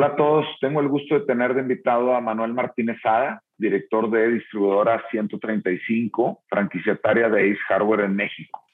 Hola 0.00 0.14
a 0.14 0.16
todos, 0.16 0.46
tengo 0.62 0.80
el 0.80 0.88
gusto 0.88 1.14
de 1.14 1.26
tener 1.26 1.52
de 1.52 1.60
invitado 1.60 2.14
a 2.14 2.22
Manuel 2.22 2.54
Martínez 2.54 2.96
Ada, 3.04 3.42
director 3.58 4.10
de 4.10 4.30
distribuidora 4.30 5.04
135, 5.10 6.44
franquiciataria 6.48 7.28
de 7.28 7.50
Ace 7.50 7.60
Hardware 7.68 8.06
en 8.06 8.16
México. 8.16 8.64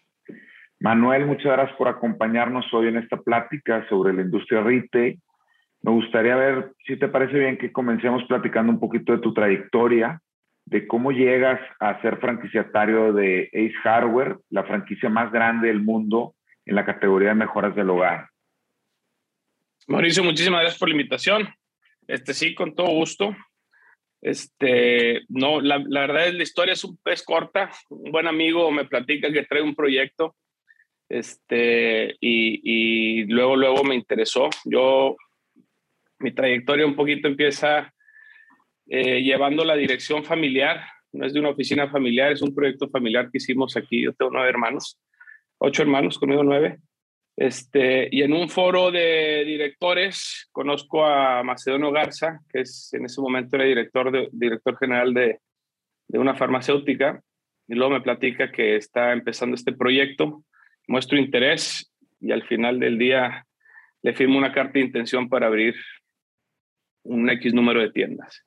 Manuel, 0.78 1.26
muchas 1.26 1.50
gracias 1.50 1.76
por 1.76 1.88
acompañarnos 1.88 2.72
hoy 2.72 2.86
en 2.86 2.98
esta 2.98 3.16
plática 3.16 3.84
sobre 3.88 4.12
la 4.12 4.22
industria 4.22 4.60
retail. 4.60 5.20
Me 5.82 5.90
gustaría 5.90 6.36
ver 6.36 6.70
si 6.86 6.96
te 6.96 7.08
parece 7.08 7.36
bien 7.36 7.58
que 7.58 7.72
comencemos 7.72 8.22
platicando 8.28 8.70
un 8.70 8.78
poquito 8.78 9.10
de 9.10 9.18
tu 9.18 9.34
trayectoria, 9.34 10.20
de 10.64 10.86
cómo 10.86 11.10
llegas 11.10 11.58
a 11.80 12.00
ser 12.02 12.18
franquiciatario 12.18 13.12
de 13.12 13.50
Ace 13.52 13.74
Hardware, 13.82 14.36
la 14.50 14.62
franquicia 14.62 15.08
más 15.08 15.32
grande 15.32 15.66
del 15.66 15.82
mundo 15.82 16.34
en 16.64 16.76
la 16.76 16.84
categoría 16.84 17.30
de 17.30 17.34
mejoras 17.34 17.74
del 17.74 17.90
hogar. 17.90 18.28
Mauricio, 19.88 20.24
muchísimas 20.24 20.62
gracias 20.62 20.80
por 20.80 20.88
la 20.88 20.94
invitación. 20.94 21.48
Este 22.08 22.34
sí, 22.34 22.54
con 22.54 22.74
todo 22.74 22.88
gusto. 22.88 23.36
Este, 24.20 25.22
no, 25.28 25.60
la, 25.60 25.78
la 25.86 26.00
verdad 26.00 26.26
es 26.26 26.34
la 26.34 26.42
historia 26.42 26.72
es 26.72 26.82
un 26.82 26.96
pez 26.96 27.22
corta. 27.22 27.70
Un 27.90 28.10
buen 28.10 28.26
amigo 28.26 28.70
me 28.72 28.84
platica 28.84 29.30
que 29.32 29.44
trae 29.44 29.62
un 29.62 29.76
proyecto. 29.76 30.34
Este, 31.08 32.16
y, 32.20 32.60
y 32.64 33.24
luego, 33.26 33.54
luego 33.54 33.84
me 33.84 33.94
interesó. 33.94 34.50
Yo, 34.64 35.16
mi 36.18 36.32
trayectoria 36.32 36.84
un 36.84 36.96
poquito 36.96 37.28
empieza 37.28 37.94
eh, 38.88 39.22
llevando 39.22 39.64
la 39.64 39.76
dirección 39.76 40.24
familiar. 40.24 40.84
No 41.12 41.26
es 41.26 41.32
de 41.32 41.38
una 41.38 41.50
oficina 41.50 41.88
familiar, 41.88 42.32
es 42.32 42.42
un 42.42 42.52
proyecto 42.52 42.88
familiar 42.88 43.30
que 43.30 43.38
hicimos 43.38 43.76
aquí. 43.76 44.02
Yo 44.02 44.12
tengo 44.14 44.32
nueve 44.32 44.48
hermanos, 44.48 45.00
ocho 45.58 45.82
hermanos, 45.82 46.18
conmigo 46.18 46.42
nueve. 46.42 46.78
Este, 47.36 48.08
y 48.10 48.22
en 48.22 48.32
un 48.32 48.48
foro 48.48 48.90
de 48.90 49.44
directores 49.44 50.48
conozco 50.52 51.04
a 51.04 51.42
Macedonio 51.42 51.92
Garza, 51.92 52.40
que 52.50 52.60
es 52.60 52.92
en 52.94 53.04
ese 53.04 53.20
momento 53.20 53.56
era 53.56 53.66
director, 53.66 54.10
de, 54.10 54.28
director 54.32 54.78
general 54.78 55.12
de, 55.12 55.40
de 56.08 56.18
una 56.18 56.34
farmacéutica, 56.34 57.20
y 57.68 57.74
luego 57.74 57.92
me 57.92 58.00
platica 58.00 58.50
que 58.50 58.76
está 58.76 59.12
empezando 59.12 59.54
este 59.54 59.72
proyecto, 59.72 60.44
muestro 60.86 61.18
interés 61.18 61.92
y 62.20 62.32
al 62.32 62.44
final 62.44 62.80
del 62.80 62.96
día 62.96 63.46
le 64.02 64.14
firmo 64.14 64.38
una 64.38 64.52
carta 64.52 64.74
de 64.74 64.86
intención 64.86 65.28
para 65.28 65.48
abrir 65.48 65.74
un 67.02 67.28
X 67.28 67.52
número 67.52 67.80
de 67.80 67.90
tiendas. 67.90 68.44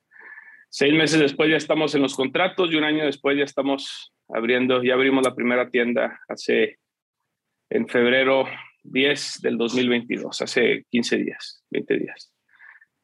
Seis 0.68 0.94
meses 0.94 1.20
después 1.20 1.50
ya 1.50 1.56
estamos 1.56 1.94
en 1.94 2.02
los 2.02 2.14
contratos 2.14 2.72
y 2.72 2.76
un 2.76 2.84
año 2.84 3.04
después 3.04 3.36
ya 3.36 3.44
estamos 3.44 4.12
abriendo, 4.28 4.82
ya 4.82 4.94
abrimos 4.94 5.24
la 5.24 5.34
primera 5.34 5.68
tienda 5.68 6.20
hace 6.28 6.78
en 7.68 7.88
febrero 7.88 8.46
10 8.82 9.40
del 9.42 9.58
2022, 9.58 10.42
hace 10.42 10.84
15 10.90 11.16
días, 11.18 11.64
20 11.70 11.98
días. 11.98 12.32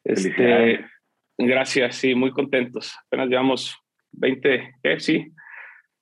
Este, 0.04 0.84
gracias, 1.38 1.96
sí, 1.96 2.14
muy 2.14 2.30
contentos. 2.30 2.94
Apenas 3.06 3.28
llevamos 3.28 3.76
20, 4.12 4.74
eh, 4.82 5.00
sí, 5.00 5.32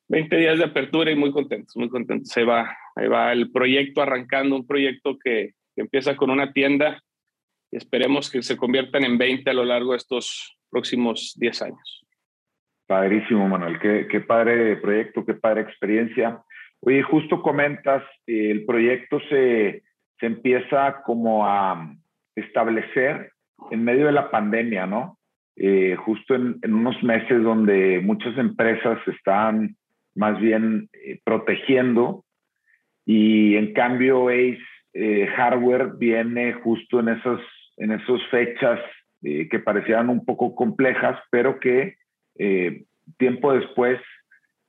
20 0.09 0.37
días 0.37 0.59
de 0.59 0.65
apertura 0.65 1.11
y 1.11 1.17
muy 1.17 1.33
contentos, 1.33 1.77
muy 1.77 1.89
contentos. 1.89 2.37
Ahí 2.37 2.45
va, 2.45 2.77
ahí 2.97 3.09
va 3.09 3.33
el 3.33 3.51
proyecto 3.51 4.03
arrancando, 4.03 4.57
un 4.57 4.67
proyecto 4.67 5.19
que, 5.19 5.53
que 5.75 5.83
empieza 5.83 6.17
con 6.17 6.31
una 6.31 6.53
tienda 6.53 7.03
y 7.71 7.77
esperemos 7.77 8.31
que 8.31 8.43
se 8.43 8.57
conviertan 8.57 9.05
en 9.05 9.19
20 9.19 9.51
a 9.51 9.55
lo 9.55 9.65
largo 9.65 9.93
de 9.93 9.99
estos 9.99 10.57
próximos 10.71 11.35
10 11.37 11.63
años. 11.63 12.07
Padrísimo, 12.87 13.49
Manuel. 13.49 13.79
Qué, 13.81 14.07
qué 14.11 14.21
padre 14.21 14.77
proyecto, 14.77 15.25
qué 15.25 15.35
padre 15.35 15.63
experiencia. 15.63 16.43
Oye, 16.87 17.03
justo 17.03 17.41
comentas, 17.41 18.03
eh, 18.27 18.51
el 18.51 18.65
proyecto 18.65 19.19
se, 19.31 19.83
se 20.21 20.27
empieza 20.27 21.03
como 21.03 21.47
a 21.47 21.95
establecer 22.37 23.33
en 23.71 23.85
medio 23.85 24.07
de 24.07 24.13
la 24.13 24.31
pandemia, 24.31 24.87
¿no? 24.87 25.19
Eh, 25.57 25.97
justo 25.97 26.35
en, 26.35 26.59
en, 26.63 26.75
unos 26.75 27.01
meses 27.03 27.43
donde 27.43 28.01
muchas 28.01 28.37
empresas 28.37 28.99
están 29.07 29.77
más 30.15 30.39
bien 30.41 30.89
eh, 30.93 31.21
protegiendo 31.25 32.25
y 33.05 33.57
en 33.57 33.73
cambio 33.73 34.29
Ace 34.29 34.59
eh, 34.95 35.27
Hardware 35.37 35.93
viene 35.99 36.55
justo 36.55 37.01
en 37.01 37.09
esas, 37.09 37.41
en 37.77 37.93
esas 37.93 38.23
fechas 38.31 38.81
eh, 39.23 39.49
que 39.49 39.59
parecían 39.59 40.11
un 40.11 40.25
poco 40.25 40.55
complejas, 40.55 41.19
pero 41.31 41.59
que 41.59 41.97
tiempo 43.17 43.53
después 43.53 44.01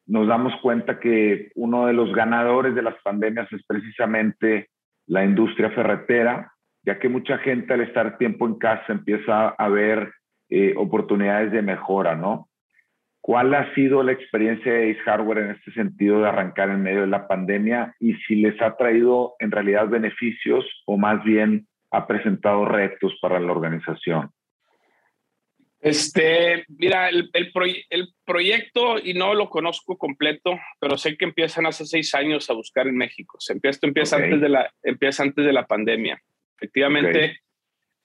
nos 0.08 0.28
damos 0.28 0.54
cuenta 0.62 1.00
que 1.00 1.52
uno 1.56 1.88
de 1.88 1.94
los 1.94 2.14
ganadores 2.14 2.76
de 2.76 2.82
las 2.82 2.96
pandemias 3.04 3.52
es 3.52 3.64
precisamente 3.66 4.70
la 5.08 5.24
industria 5.24 5.72
ferretera, 5.72 6.52
ya 6.84 7.00
que 7.00 7.10
mucha 7.10 7.38
gente 7.40 7.74
al 7.74 7.82
estar 7.82 8.18
tiempo 8.18 8.46
en 8.46 8.56
casa 8.56 8.86
empieza 8.90 9.50
a 9.50 9.70
ver 9.70 10.14
eh, 10.50 10.74
oportunidades 10.78 11.52
de 11.52 11.62
mejora, 11.62 12.16
¿no? 12.16 12.50
¿Cuál 13.20 13.56
ha 13.56 13.74
sido 13.74 14.04
la 14.04 14.12
experiencia 14.12 14.72
de 14.72 14.92
Ace 14.92 15.00
Hardware 15.02 15.40
en 15.40 15.52
este 15.52 15.72
sentido 15.72 16.22
de 16.22 16.28
arrancar 16.28 16.70
en 16.70 16.84
medio 16.84 17.02
de 17.02 17.08
la 17.08 17.28
pandemia 17.28 17.96
y 18.00 18.14
si 18.28 18.36
les 18.36 18.62
ha 18.62 18.78
traído 18.78 19.34
en 19.40 19.50
realidad 19.50 19.88
beneficios 19.88 20.64
o 20.86 20.98
más 20.98 21.24
bien 21.24 21.66
ha 21.90 22.06
presentado 22.06 22.66
retos 22.66 23.18
para 23.20 23.40
la 23.40 23.52
organización? 23.52 24.30
Este, 25.86 26.66
mira, 26.68 27.10
el, 27.10 27.30
el, 27.34 27.52
el, 27.92 28.10
proyecto, 28.26 28.98
y 28.98 29.14
no 29.14 29.36
lo 29.36 29.52
conozco 29.52 30.00
completo, 30.00 30.58
pero 30.80 30.98
sé 30.98 31.16
que 31.16 31.26
empiezan 31.26 31.68
hace 31.68 31.86
seis 31.86 32.16
años 32.16 32.50
a 32.50 32.54
buscar 32.54 32.88
en 32.88 32.98
México. 32.98 33.38
Se 33.40 33.54
empieza, 33.54 33.76
esto 33.76 33.86
empieza, 33.86 34.16
okay. 34.16 34.26
antes 34.26 34.42
de 34.42 34.50
la, 34.50 34.74
empieza 34.82 35.22
antes 35.22 35.46
de 35.46 35.54
la 35.54 35.68
pandemia. 35.68 36.20
Efectivamente, 36.58 37.18
okay. 37.20 37.36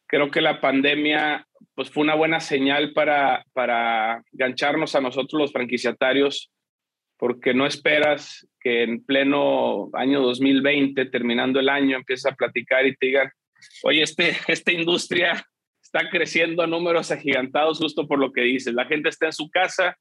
creo 0.06 0.30
que 0.30 0.42
la 0.42 0.60
pandemia 0.60 1.46
pues, 1.74 1.88
fue 1.90 2.02
una 2.02 2.14
buena 2.14 2.40
señal 2.40 2.92
para, 2.92 3.46
para 3.54 4.22
gancharnos 4.32 4.94
a 4.94 5.00
nosotros 5.00 5.40
los 5.40 5.52
franquiciatarios, 5.52 6.52
porque 7.16 7.54
no 7.54 7.66
esperas 7.66 8.46
que 8.60 8.82
en 8.82 9.02
pleno 9.02 9.88
año 9.94 10.20
2020, 10.20 11.06
terminando 11.06 11.58
el 11.58 11.70
año, 11.70 11.96
empieces 11.96 12.30
a 12.30 12.36
platicar 12.36 12.86
y 12.86 12.94
te 12.94 13.06
digan, 13.06 13.30
oye, 13.84 14.02
este, 14.02 14.36
esta 14.48 14.70
industria 14.70 15.42
está 15.92 16.08
creciendo 16.08 16.62
a 16.62 16.66
números 16.66 17.10
agigantados 17.10 17.78
justo 17.78 18.06
por 18.06 18.18
lo 18.18 18.32
que 18.32 18.42
dices. 18.42 18.74
La 18.74 18.86
gente 18.86 19.08
está 19.08 19.26
en 19.26 19.32
su 19.32 19.50
casa, 19.50 19.96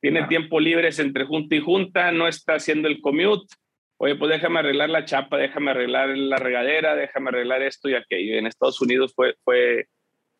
tiene 0.00 0.20
ah. 0.20 0.28
tiempo 0.28 0.58
libre 0.58 0.88
entre 0.96 1.24
junta 1.24 1.54
y 1.54 1.60
junta, 1.60 2.12
no 2.12 2.26
está 2.26 2.54
haciendo 2.54 2.88
el 2.88 3.00
commute. 3.00 3.54
Oye, 3.98 4.16
pues 4.16 4.30
déjame 4.30 4.60
arreglar 4.60 4.90
la 4.90 5.04
chapa, 5.04 5.36
déjame 5.36 5.70
arreglar 5.70 6.08
la 6.16 6.36
regadera, 6.36 6.94
déjame 6.94 7.28
arreglar 7.28 7.62
esto 7.62 7.88
y 7.88 7.94
aquello. 7.94 8.36
En 8.36 8.46
Estados 8.46 8.80
Unidos 8.80 9.12
fue, 9.14 9.34
fue 9.44 9.86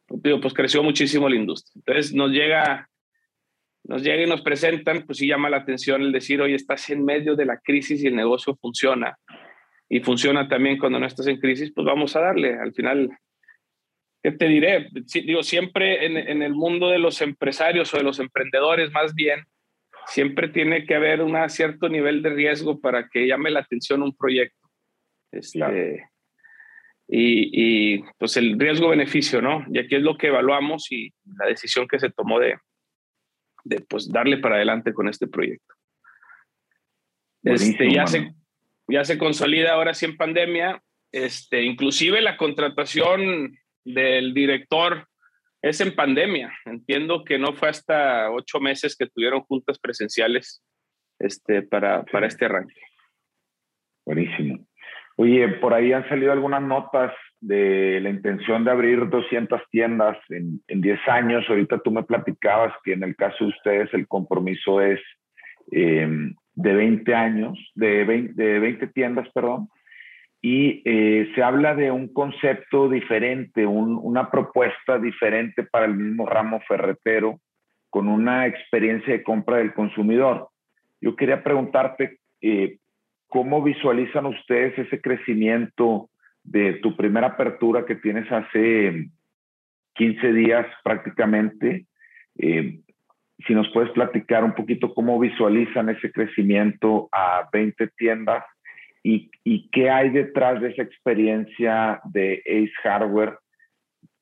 digo, 0.09 0.41
pues 0.41 0.55
creció 0.55 0.83
muchísimo 0.83 1.29
la 1.29 1.37
industria. 1.37 1.73
Entonces 1.77 2.15
nos 2.15 2.31
llega, 2.31 2.89
nos 3.85 4.03
llega 4.03 4.23
y 4.23 4.27
nos 4.27 4.43
presentan, 4.43 5.05
pues 5.07 5.19
sí 5.19 5.27
llama 5.27 5.51
la 5.51 5.59
atención 5.59 6.03
el 6.03 6.13
decir, 6.13 6.41
oye, 6.41 6.55
estás 6.55 6.89
en 6.91 7.05
medio 7.05 7.37
de 7.37 7.45
la 7.45 7.59
crisis 7.59 8.03
y 8.03 8.07
el 8.07 8.17
negocio 8.17 8.57
funciona. 8.57 9.19
Y 9.89 10.01
funciona 10.01 10.49
también 10.49 10.79
cuando 10.79 10.99
no 10.99 11.07
estás 11.07 11.27
en 11.27 11.39
crisis, 11.39 11.73
pues 11.75 11.87
vamos 11.87 12.17
a 12.17 12.21
darle. 12.21 12.59
Al 12.59 12.73
final, 12.73 13.11
¿qué 14.25 14.33
te 14.33 14.49
diré? 14.49 14.89
Sí, 15.07 15.21
digo, 15.21 15.43
siempre 15.43 16.07
en, 16.07 16.17
en, 16.17 16.43
el 16.43 16.55
mundo 16.55 16.89
de 16.89 16.99
los 16.99 17.21
empresarios 17.21 17.93
o 17.93 17.99
de 17.99 18.03
los 18.05 18.19
emprendedores 18.19 18.91
más 18.91 19.15
bien, 19.15 19.45
siempre 20.07 20.49
tiene 20.49 20.87
que 20.87 20.95
haber 20.95 21.21
un 21.21 21.37
cierto 21.51 21.91
nivel 21.91 22.23
de 22.23 22.31
riesgo 22.31 22.81
para 22.81 23.09
que 23.11 23.27
llame 23.27 23.51
la 23.51 23.61
atención 23.61 24.03
un 24.03 24.17
proyecto. 24.17 24.67
Este, 25.31 25.59
claro. 25.59 25.77
y, 27.07 27.97
y, 27.97 28.05
pues 28.19 28.39
el 28.39 28.59
riesgo-beneficio, 28.59 29.43
¿no? 29.43 29.67
Y 29.71 29.79
aquí 29.79 29.97
es 29.97 30.03
lo 30.03 30.17
que 30.17 30.29
evaluamos 30.29 30.91
y 30.91 31.13
la 31.37 31.47
decisión 31.47 31.87
que 31.87 31.99
se 31.99 32.11
tomó 32.11 32.41
de, 32.41 32.57
de 33.65 33.81
pues 33.83 34.11
darle 34.11 34.39
para 34.39 34.57
adelante 34.57 34.95
con 34.95 35.07
este 35.07 35.27
proyecto. 35.27 35.75
Este, 37.43 37.93
ya, 37.93 38.07
se, 38.07 38.33
ya 38.89 39.05
se 39.05 39.19
consolida 39.19 39.75
ahora 39.75 39.93
sí 39.93 40.07
en 40.07 40.17
pandemia, 40.17 40.83
este, 41.13 41.63
inclusive 41.63 42.23
la 42.23 42.39
contratación 42.39 43.59
del 43.85 44.35
director 44.35 45.07
es 45.63 45.81
en 45.81 45.95
pandemia. 45.95 46.53
Entiendo 46.65 47.25
que 47.25 47.39
no 47.39 47.55
fue 47.55 47.69
hasta 47.69 48.31
ocho 48.31 48.61
meses 48.61 48.97
que 48.97 49.07
tuvieron 49.07 49.41
juntas 49.43 49.79
presenciales 49.79 50.63
este, 51.19 51.63
para, 51.63 52.03
sí. 52.03 52.11
para 52.13 52.27
este 52.27 52.45
arranque. 52.45 52.81
Buenísimo. 54.05 54.67
Oye, 55.17 55.49
por 55.49 55.73
ahí 55.73 55.93
han 55.93 56.09
salido 56.09 56.33
algunas 56.33 56.63
notas 56.63 57.13
de 57.41 58.01
la 58.01 58.11
intención 58.11 58.65
de 58.65 58.71
abrir 58.73 59.09
200 59.09 59.61
tiendas 59.71 60.19
en, 60.29 60.61
en 60.67 60.81
10 60.81 61.01
años. 61.09 61.45
Ahorita 61.49 61.79
tú 61.79 61.91
me 61.91 62.03
platicabas 62.03 62.75
que 62.83 62.93
en 62.93 63.05
el 63.05 63.15
caso 63.15 63.45
de 63.45 63.51
ustedes 63.51 63.95
el 63.95 64.09
compromiso 64.09 64.81
es 64.81 65.01
eh, 65.73 66.09
de 66.55 66.75
20 66.75 67.15
años, 67.15 67.59
de 67.75 68.05
20, 68.05 68.43
de 68.43 68.59
20 68.59 68.87
tiendas, 68.89 69.29
perdón 69.33 69.69
y 70.47 70.83
eh, 70.85 71.33
se 71.35 71.43
habla 71.43 71.75
de 71.75 71.91
un 71.91 72.13
concepto 72.13 72.91
diferente, 72.91 73.65
un, 73.65 73.99
una 74.03 74.31
propuesta 74.31 74.99
diferente 74.99 75.63
para 75.63 75.87
el 75.87 75.95
mismo 75.95 76.27
ramo 76.27 76.61
ferretero, 76.69 77.41
con 77.89 78.09
una 78.09 78.47
experiencia 78.47 79.15
de 79.15 79.23
compra 79.23 79.57
del 79.57 79.73
consumidor. 79.73 80.51
Yo 81.01 81.17
quería 81.17 81.43
preguntarte, 81.43 82.19
eh, 82.43 82.77
¿cómo 83.27 83.63
visualizan 83.63 84.27
ustedes 84.27 84.79
ese 84.79 85.01
crecimiento 85.01 86.11
de 86.43 86.75
tu 86.75 86.95
primera 86.95 87.29
apertura 87.29 87.87
que 87.87 87.95
tienes 87.95 88.31
hace 88.31 89.09
15 89.95 90.33
días 90.35 90.67
prácticamente. 90.83 91.87
Eh, 92.37 92.81
si 93.47 93.55
nos 93.55 93.67
puedes 93.73 93.91
platicar 93.93 94.45
un 94.45 94.55
poquito 94.55 94.93
cómo 94.93 95.19
visualizan 95.19 95.89
ese 95.89 96.13
crecimiento 96.13 97.09
a 97.13 97.49
20 97.51 97.89
tiendas 97.97 98.45
y, 99.05 99.31
y 99.45 99.69
qué 99.71 99.91
hay 99.91 100.09
detrás 100.09 100.61
de 100.61 100.71
esa 100.71 100.83
experiencia 100.83 102.01
de 102.05 102.43
Ace 102.47 102.73
Hardware 102.83 103.39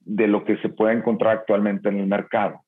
de 0.00 0.26
lo 0.26 0.44
que 0.44 0.58
se 0.58 0.68
puede 0.68 0.94
encontrar 0.94 1.38
actualmente 1.38 1.88
en 1.88 2.00
el 2.00 2.06
mercado. 2.06 2.60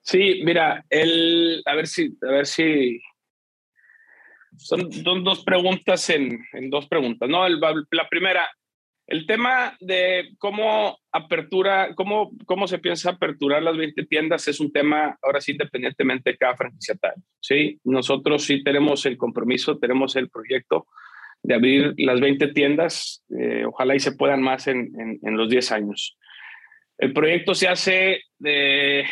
Sí, 0.00 0.42
mira, 0.44 0.84
el, 0.90 1.62
a 1.64 1.76
ver 1.76 1.86
si, 1.86 2.18
a 2.28 2.32
ver 2.32 2.46
si 2.46 3.00
son 4.56 4.90
dos, 5.22 5.44
preguntas 5.44 6.10
en, 6.10 6.44
en, 6.52 6.68
dos 6.68 6.88
preguntas. 6.88 7.28
No, 7.28 7.48
la 7.48 8.08
primera, 8.10 8.50
el 9.06 9.26
tema 9.26 9.76
de 9.80 10.30
cómo 10.38 10.98
apertura, 11.10 11.94
cómo, 11.94 12.30
cómo 12.46 12.66
se 12.66 12.78
piensa 12.78 13.10
aperturar 13.10 13.62
las 13.62 13.76
20 13.76 14.06
tiendas 14.06 14.48
es 14.48 14.60
un 14.60 14.72
tema 14.72 15.18
ahora 15.22 15.40
sí 15.40 15.52
independientemente 15.52 16.30
de 16.30 16.36
cada 16.36 16.56
franquiciatario. 16.56 17.22
Sí, 17.40 17.78
nosotros 17.84 18.44
sí 18.44 18.62
tenemos 18.62 19.04
el 19.06 19.16
compromiso, 19.16 19.78
tenemos 19.78 20.16
el 20.16 20.30
proyecto 20.30 20.86
de 21.42 21.54
abrir 21.54 21.94
las 21.98 22.20
20 22.20 22.48
tiendas, 22.48 23.24
eh, 23.36 23.64
ojalá 23.66 23.96
y 23.96 24.00
se 24.00 24.12
puedan 24.12 24.40
más 24.40 24.68
en, 24.68 24.92
en, 25.22 25.36
los 25.36 25.50
10 25.50 25.72
años. 25.72 26.16
El 26.98 27.12
proyecto 27.12 27.54
se 27.54 27.66
hace 27.66 28.20
de, 28.38 29.04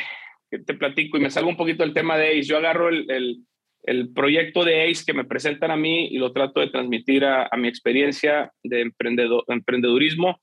te 0.51 0.75
platico 0.75 1.19
y 1.19 1.21
me 1.21 1.31
salgo 1.31 1.51
un 1.51 1.57
poquito 1.57 1.83
del 1.83 1.95
tema 1.95 2.17
de 2.17 2.29
ACE. 2.29 2.43
Yo 2.43 2.57
agarro 2.57 2.89
el, 2.89 3.11
el, 3.11 3.39
el 3.82 4.12
proyecto 4.12 4.65
de 4.65 4.82
ACE 4.82 5.05
que 5.06 5.15
me 5.15 5.25
presentan 5.25 5.71
a 5.71 5.77
mí 5.77 6.09
y 6.09 6.19
lo 6.19 6.32
trato 6.32 6.61
de 6.61 6.69
transmitir 6.69 7.25
a, 7.25 7.49
mi 7.56 7.69
experiencia 7.69 8.53
de 8.62 8.82
emprendedor, 8.82 9.44
emprendedurismo 9.49 10.41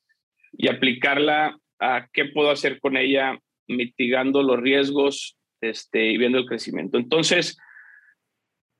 y 0.51 0.68
aplicarla 0.69 1.57
a 1.80 2.07
qué 2.12 2.25
puedo 2.25 2.50
hacer 2.50 2.80
con 2.80 2.98
ella 2.98 3.38
mitigando 3.68 4.42
los 4.42 4.60
riesgos 4.60 5.38
este, 5.62 6.12
y 6.12 6.18
viendo 6.18 6.39
el 6.39 6.45
crecimiento. 6.45 6.98
Entonces, 6.98 7.57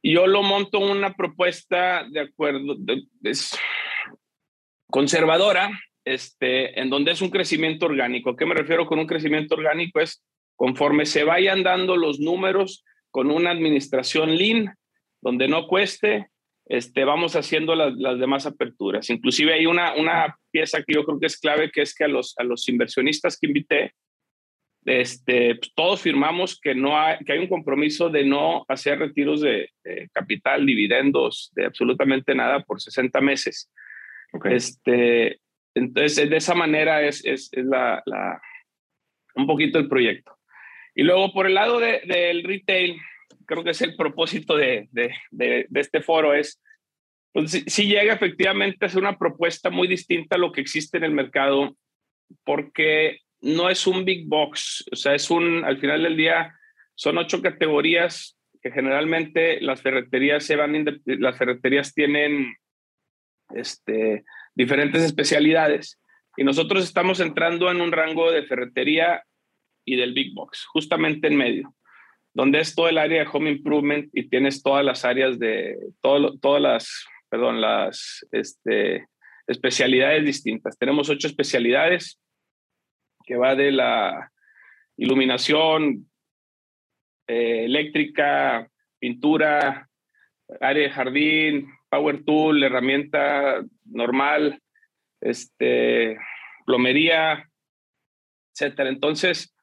yo 0.02 0.26
lo 0.26 0.42
monto 0.42 0.80
una 0.80 1.14
propuesta 1.14 2.08
de 2.10 2.22
acuerdo, 2.22 2.76
es 3.24 3.58
conservadora, 4.90 5.70
este, 6.06 6.80
en 6.80 6.90
donde 6.90 7.12
es 7.12 7.22
un 7.22 7.30
crecimiento 7.30 7.86
orgánico. 7.86 8.32
¿A 8.32 8.38
qué 8.38 8.46
me 8.46 8.56
refiero 8.56 8.86
con 8.86 9.00
un 9.00 9.08
crecimiento 9.08 9.56
orgánico? 9.56 10.00
Es 10.00 10.24
conforme 10.56 11.06
se 11.06 11.24
vayan 11.24 11.64
dando 11.64 11.98
los 11.98 12.20
números 12.20 12.84
con 13.18 13.32
una 13.32 13.50
administración 13.50 14.38
lean, 14.38 14.76
donde 15.24 15.48
no 15.48 15.66
cueste, 15.66 16.28
este, 16.68 17.04
vamos 17.04 17.36
haciendo 17.36 17.74
las, 17.74 17.96
las, 17.96 18.20
demás 18.20 18.46
aperturas. 18.46 19.10
Inclusive 19.10 19.56
hay 19.56 19.66
una, 19.66 19.96
una 19.96 20.38
pieza 20.52 20.84
que 20.84 20.94
yo 20.94 21.04
creo 21.04 21.20
que 21.20 21.26
es 21.26 21.40
clave, 21.40 21.72
que 21.72 21.82
es 21.82 21.96
que 21.96 22.04
a 22.04 22.08
los, 22.08 22.36
a 22.38 22.44
los 22.44 22.70
inversionistas 22.70 23.36
que 23.40 23.48
invité, 23.48 23.96
este, 24.86 25.56
pues, 25.56 25.72
todos 25.74 26.00
firmamos 26.00 26.60
que, 26.62 26.76
no 26.76 26.96
hay, 26.96 27.18
que 27.26 27.34
hay 27.34 27.40
un 27.40 27.48
compromiso 27.48 28.12
de 28.12 28.24
no 28.24 28.64
hacer 28.68 29.00
retiros 29.00 29.42
de, 29.42 29.72
capital, 30.14 30.64
dividendos, 30.64 31.50
de 31.56 31.66
absolutamente 31.66 32.36
nada 32.36 32.60
por 32.60 32.80
60 32.80 33.20
meses. 33.20 33.72
Este, 34.44 35.40
entonces, 35.74 36.30
de 36.30 36.38
esa 36.38 36.54
manera 36.54 37.02
es, 37.02 37.26
es, 37.26 37.50
es 37.52 37.66
la, 37.66 38.00
la, 38.06 38.40
un 39.34 39.48
poquito 39.48 39.80
el 39.80 39.88
proyecto. 39.88 40.37
Y 40.98 41.04
luego, 41.04 41.32
por 41.32 41.46
el 41.46 41.54
lado 41.54 41.78
del 41.78 42.08
de, 42.08 42.42
retail, 42.44 43.00
creo 43.46 43.64
que 43.64 43.70
es 43.70 43.82
el 43.84 43.96
propósito 43.96 44.58
de, 44.58 44.88
de, 44.90 45.14
de 45.30 45.80
este 45.80 46.02
foro, 46.02 46.34
es 46.34 46.60
pues, 47.32 47.52
si, 47.52 47.62
si, 47.68 47.86
llega 47.86 48.16
efectivamente 48.16 48.84
a 48.84 48.90
ser 48.90 49.02
una 49.02 49.20
propuesta 49.20 49.70
muy 49.70 49.88
distinta 49.88 50.38
a 50.38 50.40
lo 50.40 50.52
que 50.52 50.60
existe 50.60 50.98
en 50.98 51.04
el 51.04 51.12
mercado, 51.12 51.78
porque 52.44 53.20
no 53.42 53.70
es 53.70 53.86
un 53.86 54.06
big 54.06 54.28
box, 54.28 54.86
o 54.92 54.96
sea, 54.96 55.14
es 55.14 55.30
un, 55.30 55.64
al 55.66 55.78
final 55.78 56.02
del 56.02 56.18
día, 56.18 56.56
son 56.96 57.20
ocho 57.20 57.44
categorías 57.44 58.36
que 58.60 58.72
generalmente 58.72 59.62
las 59.62 59.84
ferreterías 59.84 60.46
se 60.46 60.56
van, 60.56 60.84
las 61.06 61.38
ferreterías 61.38 61.94
tienen 61.94 62.56
este, 63.54 64.24
diferentes 64.56 65.04
especialidades. 65.04 66.00
Y 66.38 66.44
nosotros 66.44 66.84
estamos 66.84 67.20
entrando 67.20 67.70
en 67.70 67.82
un 67.82 67.92
rango 67.92 68.32
de 68.32 68.48
ferretería 68.48 69.24
y 69.88 69.96
del 69.96 70.14
big 70.14 70.34
box, 70.34 70.66
justamente 70.66 71.28
en 71.28 71.38
medio, 71.38 71.74
donde 72.34 72.60
es 72.60 72.76
todo 72.76 72.90
el 72.90 72.98
área 72.98 73.24
de 73.24 73.30
home 73.32 73.50
improvement 73.50 74.10
y 74.14 74.28
tienes 74.28 74.62
todas 74.62 74.84
las 74.84 75.06
áreas 75.06 75.40
de, 75.40 75.78
todo, 76.02 76.38
todas 76.38 76.62
las, 76.62 77.08
perdón, 77.30 77.62
las 77.62 78.28
este, 78.32 79.08
especialidades 79.48 80.26
distintas. 80.26 80.78
Tenemos 80.78 81.10
ocho 81.10 81.28
especialidades 81.28 82.20
que 83.26 83.38
va 83.38 83.56
de 83.56 83.72
la 83.72 84.32
iluminación 84.98 86.10
eh, 87.28 87.64
eléctrica, 87.64 88.70
pintura, 89.00 89.90
área 90.60 90.84
de 90.84 90.90
jardín, 90.90 91.70
power 91.90 92.26
tool, 92.26 92.62
herramienta 92.62 93.64
normal, 93.86 94.62
este, 95.22 96.18
plomería, 96.66 97.50
etcétera. 98.54 98.90
Entonces, 98.90 99.57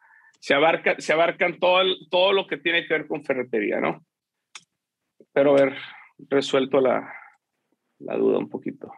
se, 0.44 0.52
abarca, 0.52 0.96
se 0.98 1.10
abarcan 1.10 1.58
todo, 1.58 1.80
todo 2.10 2.34
lo 2.34 2.46
que 2.46 2.58
tiene 2.58 2.86
que 2.86 2.92
ver 2.92 3.06
con 3.06 3.24
ferretería, 3.24 3.80
¿no? 3.80 4.04
Espero 5.18 5.52
haber 5.52 5.74
resuelto 6.28 6.82
la, 6.82 7.10
la 8.00 8.16
duda 8.18 8.40
un 8.40 8.50
poquito. 8.50 8.92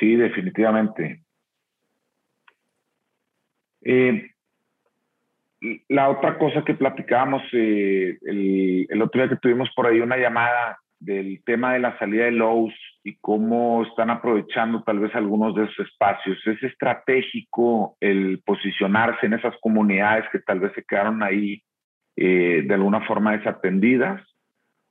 Sí, 0.00 0.16
definitivamente. 0.16 1.22
Eh, 3.82 4.32
la 5.90 6.10
otra 6.10 6.36
cosa 6.38 6.64
que 6.64 6.74
platicábamos 6.74 7.42
eh, 7.52 8.18
el, 8.22 8.86
el, 8.88 9.02
otro 9.02 9.20
día 9.20 9.30
que 9.30 9.40
tuvimos 9.40 9.70
por 9.76 9.86
ahí 9.86 10.00
una 10.00 10.16
llamada 10.16 10.80
del 11.04 11.42
tema 11.44 11.74
de 11.74 11.80
la 11.80 11.98
salida 11.98 12.24
de 12.24 12.32
Lowe's 12.32 12.74
y 13.02 13.16
cómo 13.20 13.84
están 13.84 14.10
aprovechando 14.10 14.82
tal 14.82 14.98
vez 14.98 15.14
algunos 15.14 15.54
de 15.54 15.64
esos 15.64 15.86
espacios. 15.86 16.38
¿Es 16.46 16.62
estratégico 16.62 17.96
el 18.00 18.40
posicionarse 18.44 19.26
en 19.26 19.34
esas 19.34 19.54
comunidades 19.60 20.24
que 20.32 20.40
tal 20.40 20.60
vez 20.60 20.72
se 20.74 20.84
quedaron 20.84 21.22
ahí 21.22 21.62
eh, 22.16 22.62
de 22.66 22.74
alguna 22.74 23.02
forma 23.06 23.36
desatendidas? 23.36 24.22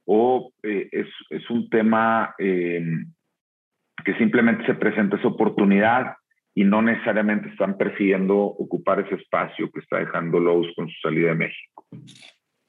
¿O 0.05 0.51
eh, 0.63 0.89
es, 0.91 1.07
es, 1.29 1.49
un 1.49 1.69
tema 1.69 2.35
eh, 2.37 2.83
que 4.03 4.13
simplemente 4.15 4.65
se 4.65 4.75
presenta 4.75 5.17
esa 5.17 5.29
oportunidad 5.29 6.15
y 6.53 6.63
no 6.63 6.81
necesariamente 6.81 7.49
están 7.49 7.77
persiguiendo 7.77 8.37
ocupar 8.37 8.99
ese 8.99 9.15
espacio 9.15 9.71
que 9.71 9.79
está 9.79 9.99
dejando 9.99 10.39
Lowe's 10.39 10.73
con 10.75 10.87
su 10.87 10.99
salida 11.01 11.29
de 11.29 11.35
México. 11.35 11.85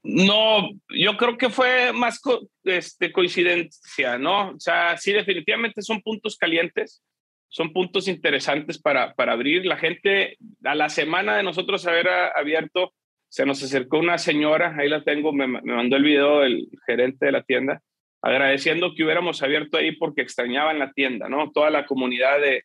No, 0.07 0.69
yo 0.91 1.17
creo 1.17 1.39
que 1.39 1.49
fue 1.49 1.95
más 1.95 2.21
co 2.21 2.47
este, 2.63 3.11
coincidencia, 3.11 4.19
¿no? 4.19 4.51
O 4.51 4.61
sea, 4.61 4.99
sí, 4.99 5.13
definitivamente 5.13 5.81
son 5.81 6.03
puntos 6.03 6.37
calientes, 6.37 7.03
son 7.49 7.73
puntos 7.73 8.07
interesantes 8.07 8.79
para, 8.79 9.15
para 9.15 9.33
abrir. 9.33 9.65
La 9.65 9.79
gente, 9.79 10.37
a 10.63 10.75
la 10.75 10.91
semana 10.91 11.39
de 11.39 11.43
nosotros 11.43 11.87
haber 11.87 12.09
abierto, 12.09 12.93
se 13.31 13.47
nos 13.47 13.63
acercó 13.63 13.99
una 13.99 14.19
señora, 14.19 14.77
ahí 14.79 14.91
la 14.91 15.03
tengo, 15.03 15.33
me, 15.33 15.47
me 15.47 15.61
mandó 15.63 15.97
el 15.97 16.05
video 16.05 16.45
el 16.45 16.69
gerente 16.87 17.25
de 17.25 17.33
la 17.33 17.43
tienda, 17.43 17.81
agradeciendo 18.21 18.95
que 18.95 19.05
hubiéramos 19.05 19.43
abierto 19.43 19.79
ahí 19.79 19.93
porque 19.93 20.21
extrañaban 20.21 20.79
la 20.79 20.93
tienda, 20.93 21.31
¿no? 21.31 21.51
Toda 21.51 21.71
la 21.71 21.87
comunidad 21.87 22.41
de, 22.43 22.65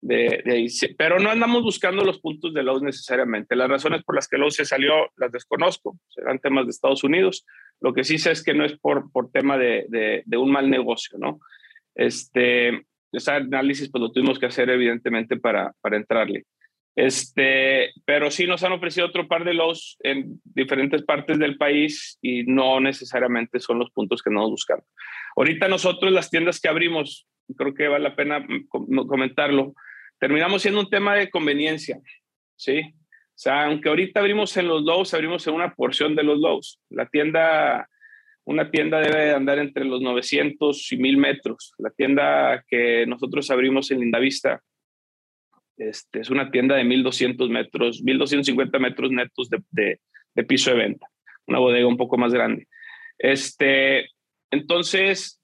de, 0.00 0.42
ahí. 0.46 0.66
Pero 0.96 1.18
no 1.18 1.30
andamos 1.30 1.62
buscando 1.62 2.04
los 2.04 2.20
puntos 2.20 2.54
de 2.54 2.62
Lowe's 2.62 2.82
necesariamente. 2.82 3.56
Las 3.56 3.68
razones 3.68 4.02
por 4.02 4.14
las 4.14 4.28
que 4.28 4.38
Lowe's 4.38 4.56
se 4.56 4.64
salió 4.64 5.10
las 5.16 5.32
desconozco, 5.32 5.98
serán 6.08 6.38
temas 6.38 6.66
de 6.66 6.70
Estados 6.70 7.04
Unidos. 7.04 7.44
Lo 7.80 7.92
que 7.92 8.04
sí 8.04 8.18
sé 8.18 8.32
es 8.32 8.42
que 8.42 8.54
no 8.54 8.64
es 8.64 8.78
por, 8.78 9.10
por 9.12 9.30
tema 9.30 9.58
de, 9.58 9.86
de, 9.88 10.36
un 10.36 10.50
mal 10.50 10.70
negocio, 10.70 11.18
¿no? 11.18 11.40
Este, 11.94 12.86
ese 13.12 13.30
análisis 13.30 13.90
pues 13.90 14.00
lo 14.00 14.12
tuvimos 14.12 14.38
que 14.38 14.46
hacer 14.46 14.70
evidentemente 14.70 15.36
para, 15.36 15.72
para 15.80 15.96
entrarle. 15.96 16.44
Este, 16.96 17.92
pero 18.04 18.30
sí 18.30 18.46
nos 18.46 18.64
han 18.64 18.72
ofrecido 18.72 19.06
otro 19.06 19.28
par 19.28 19.44
de 19.44 19.54
Lowe's 19.54 19.96
en 20.00 20.40
diferentes 20.44 21.02
partes 21.02 21.38
del 21.38 21.56
país 21.56 22.18
y 22.20 22.42
no 22.44 22.80
necesariamente 22.80 23.60
son 23.60 23.78
los 23.78 23.90
puntos 23.90 24.22
que 24.22 24.30
nos 24.30 24.50
buscamos. 24.50 24.84
Ahorita 25.36 25.68
nosotros 25.68 26.12
las 26.12 26.30
tiendas 26.30 26.60
que 26.60 26.68
abrimos, 26.68 27.26
creo 27.56 27.74
que 27.74 27.88
vale 27.88 28.04
la 28.04 28.16
pena 28.16 28.44
comentarlo, 28.68 29.74
terminamos 30.20 30.62
siendo 30.62 30.80
un 30.80 30.90
tema 30.90 31.16
de 31.16 31.30
conveniencia, 31.30 31.98
¿sí? 32.54 32.80
O 32.80 33.42
sea, 33.42 33.64
aunque 33.64 33.88
ahorita 33.88 34.20
abrimos 34.20 34.54
en 34.58 34.68
los 34.68 34.82
Lowe's, 34.82 35.14
abrimos 35.14 35.46
en 35.46 35.54
una 35.54 35.74
porción 35.74 36.14
de 36.14 36.22
los 36.22 36.38
Lowe's. 36.38 36.78
La 36.90 37.06
tienda, 37.06 37.88
una 38.44 38.70
tienda 38.70 39.00
debe 39.00 39.32
andar 39.32 39.58
entre 39.58 39.86
los 39.86 40.02
900 40.02 40.92
y 40.92 40.96
1000 40.98 41.16
metros. 41.16 41.72
La 41.78 41.88
tienda 41.88 42.62
que 42.68 43.06
nosotros 43.06 43.50
abrimos 43.50 43.90
en 43.90 44.00
Lindavista 44.00 44.62
este, 45.78 46.20
es 46.20 46.28
una 46.28 46.50
tienda 46.50 46.76
de 46.76 46.84
1200 46.84 47.48
metros, 47.48 48.02
1250 48.02 48.78
metros 48.78 49.10
netos 49.10 49.48
de, 49.48 49.62
de, 49.70 50.00
de 50.34 50.44
piso 50.44 50.70
de 50.72 50.76
venta. 50.76 51.06
Una 51.46 51.60
bodega 51.60 51.86
un 51.86 51.96
poco 51.96 52.18
más 52.18 52.34
grande. 52.34 52.68
Este, 53.18 54.10
entonces, 54.50 55.39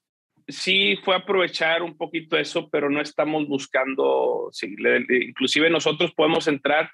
sí 0.47 0.95
fue 1.03 1.15
aprovechar 1.15 1.83
un 1.83 1.97
poquito 1.97 2.37
eso, 2.37 2.69
pero 2.69 2.89
no 2.89 3.01
estamos 3.01 3.47
buscando, 3.47 4.49
sí, 4.51 4.75
le, 4.77 5.05
inclusive 5.09 5.69
nosotros 5.69 6.13
podemos 6.13 6.47
entrar 6.47 6.89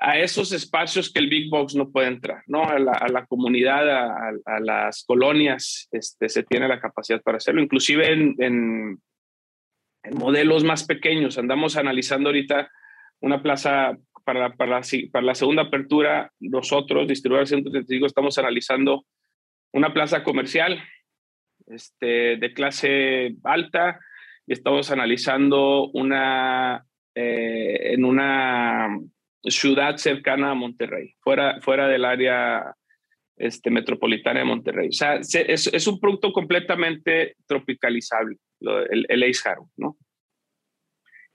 a 0.00 0.18
esos 0.18 0.52
espacios 0.52 1.12
que 1.12 1.20
el 1.20 1.28
Big 1.28 1.50
Box 1.50 1.74
no 1.74 1.90
puede 1.90 2.08
entrar, 2.08 2.42
¿no? 2.46 2.64
A 2.64 2.78
la, 2.78 3.26
comunidad, 3.26 3.88
a, 3.88 4.60
las 4.60 5.04
colonias, 5.04 5.88
este, 5.92 6.28
se 6.28 6.42
tiene 6.42 6.66
la 6.66 6.80
capacidad 6.80 7.20
para 7.22 7.36
hacerlo, 7.36 7.62
inclusive 7.62 8.12
en, 8.12 8.34
en, 8.38 8.98
modelos 10.16 10.64
más 10.64 10.84
pequeños. 10.84 11.38
Andamos 11.38 11.76
analizando 11.76 12.30
ahorita 12.30 12.68
una 13.20 13.42
plaza 13.42 13.96
para, 14.24 14.54
para, 14.54 14.80
la, 14.80 14.86
para 15.12 15.24
la 15.24 15.34
segunda 15.36 15.62
apertura, 15.62 16.32
nosotros, 16.40 17.06
distribuidores 17.06 17.50
135, 17.50 18.06
estamos 18.06 18.36
analizando 18.38 19.04
una 19.72 19.94
plaza 19.94 20.24
comercial 20.24 20.82
este, 21.66 22.36
de 22.36 22.52
clase 22.52 23.36
alta 23.44 24.00
y 24.46 24.52
estamos 24.52 24.90
analizando 24.90 25.88
una 25.90 26.84
eh, 27.14 27.92
en 27.92 28.04
una 28.04 28.98
ciudad 29.44 29.96
cercana 29.96 30.52
a 30.52 30.54
Monterrey, 30.54 31.14
fuera, 31.20 31.60
fuera 31.60 31.88
del 31.88 32.04
área 32.04 32.74
este, 33.36 33.70
metropolitana 33.70 34.40
de 34.40 34.46
Monterrey. 34.46 34.88
O 34.88 34.92
sea, 34.92 35.16
es, 35.16 35.66
es 35.66 35.86
un 35.86 36.00
producto 36.00 36.32
completamente 36.32 37.36
tropicalizable, 37.46 38.36
el, 38.60 39.06
el 39.08 39.22
Ace 39.24 39.48
Haro, 39.48 39.68
¿no? 39.76 39.96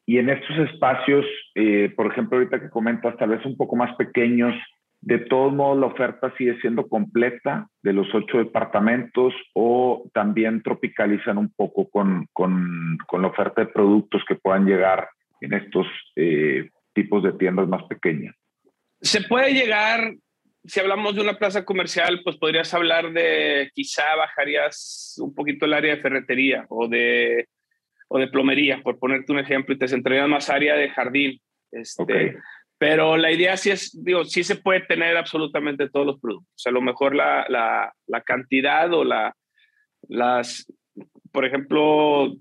Y 0.09 0.19
en 0.19 0.29
estos 0.29 0.57
espacios, 0.69 1.25
eh, 1.53 1.91
por 1.93 2.09
ejemplo, 2.09 2.37
ahorita 2.37 2.61
que 2.61 2.69
comentas, 2.69 3.17
tal 3.17 3.29
vez 3.29 3.45
un 3.45 3.57
poco 3.57 3.75
más 3.75 3.93
pequeños, 3.97 4.55
de 5.01 5.19
todos 5.19 5.53
modos 5.53 5.79
la 5.79 5.87
oferta 5.87 6.33
sigue 6.37 6.59
siendo 6.59 6.87
completa 6.87 7.69
de 7.81 7.93
los 7.93 8.07
ocho 8.13 8.39
departamentos 8.39 9.33
o 9.53 10.09
también 10.13 10.63
tropicalizan 10.63 11.37
un 11.37 11.53
poco 11.55 11.89
con, 11.89 12.27
con, 12.33 12.97
con 13.07 13.21
la 13.21 13.29
oferta 13.29 13.61
de 13.61 13.67
productos 13.67 14.23
que 14.27 14.35
puedan 14.35 14.65
llegar 14.65 15.09
en 15.41 15.53
estos 15.53 15.85
eh, 16.15 16.69
tipos 16.93 17.23
de 17.23 17.33
tiendas 17.33 17.67
más 17.67 17.83
pequeñas? 17.83 18.35
Se 19.01 19.21
puede 19.21 19.53
llegar, 19.53 20.15
si 20.65 20.79
hablamos 20.79 21.15
de 21.15 21.21
una 21.21 21.37
plaza 21.37 21.63
comercial, 21.63 22.21
pues 22.23 22.37
podrías 22.37 22.73
hablar 22.73 23.11
de 23.11 23.69
quizá 23.73 24.15
bajarías 24.15 25.15
un 25.21 25.33
poquito 25.35 25.65
el 25.65 25.73
área 25.73 25.95
de 25.95 26.01
ferretería 26.01 26.65
o 26.69 26.87
de, 26.87 27.47
o 28.07 28.17
de 28.17 28.27
plomería, 28.27 28.81
por 28.81 28.97
ponerte 28.97 29.31
un 29.31 29.39
ejemplo, 29.39 29.75
y 29.75 29.77
te 29.77 29.87
centrarías 29.87 30.27
más 30.27 30.49
área 30.49 30.75
de 30.75 30.89
jardín. 30.89 31.39
Este, 31.71 32.37
Pero 32.79 33.17
la 33.17 33.31
idea 33.31 33.57
sí 33.57 33.71
es, 33.71 33.97
digo, 34.03 34.23
sí 34.25 34.43
se 34.43 34.55
puede 34.55 34.81
tener 34.81 35.17
absolutamente 35.17 35.89
todos 35.89 36.05
los 36.05 36.19
productos. 36.19 36.67
a 36.67 36.71
lo 36.71 36.81
mejor 36.81 37.15
la, 37.15 37.45
la, 37.49 37.91
la 38.05 38.21
cantidad 38.21 38.93
o 38.93 39.03
la, 39.03 39.35
las, 40.07 40.71
por 41.31 41.45
ejemplo, 41.45 42.35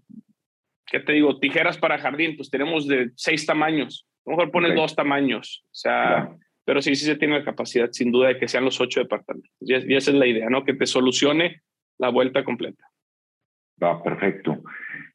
¿qué 0.86 1.00
te 1.00 1.12
digo? 1.12 1.38
Tijeras 1.38 1.78
para 1.78 1.98
jardín, 1.98 2.36
pues 2.36 2.50
tenemos 2.50 2.86
de 2.86 3.10
seis 3.16 3.46
tamaños. 3.46 4.06
A 4.26 4.30
lo 4.30 4.36
mejor 4.36 4.52
pones 4.52 4.74
dos 4.74 4.94
tamaños. 4.94 5.64
O 5.66 5.74
sea, 5.74 6.36
pero 6.64 6.82
sí, 6.82 6.96
sí 6.96 7.04
se 7.04 7.16
tiene 7.16 7.38
la 7.38 7.44
capacidad, 7.44 7.88
sin 7.92 8.10
duda, 8.10 8.28
de 8.28 8.38
que 8.38 8.48
sean 8.48 8.64
los 8.64 8.80
ocho 8.80 9.00
departamentos. 9.00 9.52
Y, 9.60 9.72
esa 9.94 10.10
es 10.10 10.16
la 10.16 10.26
idea, 10.26 10.50
¿no? 10.50 10.64
Que 10.64 10.74
te 10.74 10.86
solucione 10.86 11.62
la 11.98 12.08
vuelta 12.08 12.44
completa. 12.44 12.84
Va, 13.82 14.02
perfecto. 14.02 14.62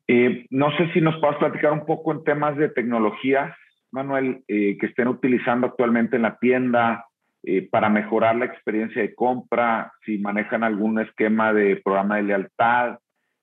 Eh, 0.08 0.46
no 0.50 0.76
sé 0.78 0.92
si 0.94 1.02
nos 1.02 1.20
puedes 1.20 1.38
platicar 1.38 1.74
un 1.74 1.86
poco 1.86 2.12
en 2.12 2.24
temas 2.24 2.58
de 2.58 2.70
tecnología, 2.70 3.56
Manuel, 3.92 4.44
eh, 4.48 4.78
que 4.80 4.88
estén 4.88 5.08
utilizando 5.08 5.68
actualmente 5.68 6.16
en 6.16 6.24
la 6.24 6.38
tienda 6.38 7.06
eh, 7.44 7.68
para 7.70 7.90
mejorar 7.90 8.36
la 8.36 8.46
experiencia 8.46 9.02
de 9.02 9.16
compra, 9.16 9.92
si 10.06 10.18
manejan 10.18 10.64
algún 10.64 11.00
esquema 11.00 11.54
de 11.54 11.78
programa 11.78 12.18
de 12.18 12.24
lealtad, 12.24 13.00